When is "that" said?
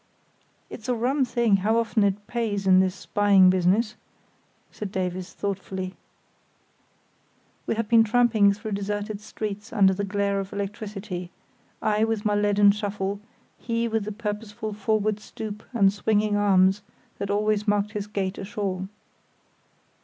17.19-17.29